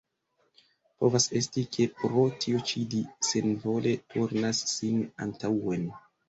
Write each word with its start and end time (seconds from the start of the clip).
Povas 1.01 1.27
esti, 1.39 1.63
ke 1.75 1.85
pro 1.99 2.23
tio 2.45 2.61
ĉi 2.71 2.81
li 2.95 3.03
senvole 3.29 3.93
turnas 4.15 4.63
sin 4.73 5.05
antaŭen. 5.29 5.87